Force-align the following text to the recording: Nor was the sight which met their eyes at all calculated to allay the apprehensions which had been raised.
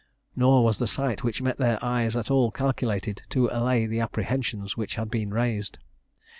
Nor 0.35 0.63
was 0.63 0.79
the 0.79 0.87
sight 0.87 1.23
which 1.23 1.43
met 1.43 1.59
their 1.59 1.77
eyes 1.85 2.15
at 2.15 2.31
all 2.31 2.49
calculated 2.49 3.21
to 3.29 3.49
allay 3.51 3.85
the 3.85 3.99
apprehensions 3.99 4.75
which 4.75 4.95
had 4.95 5.11
been 5.11 5.31
raised. 5.31 5.77